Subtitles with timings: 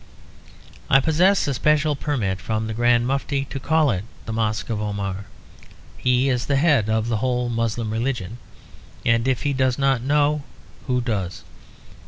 [0.89, 4.81] I possess a special permit from the Grand Mufti to call it the Mosque of
[4.81, 5.25] Omar.
[5.95, 8.39] He is the head of the whole Moslem religion,
[9.05, 10.41] and if he does not know,
[10.87, 11.43] who does?